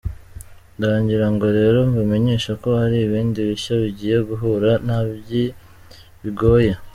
Ndagira 0.77 1.27
ngo 1.33 1.45
rero 1.57 1.77
mbamenyesho 1.91 2.51
ko 2.61 2.69
hari 2.81 2.97
ibindi 3.07 3.39
bishya 3.49 3.73
bagiye 3.81 4.17
guhura 4.29 4.71
nabyi 4.87 5.43
bigoye. 6.21 6.71